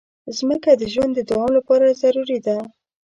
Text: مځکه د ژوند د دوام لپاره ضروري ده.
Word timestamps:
مځکه 0.49 0.71
د 0.77 0.83
ژوند 0.93 1.11
د 1.15 1.19
دوام 1.31 1.51
لپاره 1.57 1.97
ضروري 2.01 2.39
ده. 2.45 2.57